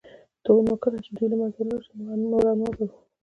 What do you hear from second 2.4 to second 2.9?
انواع د ژوو به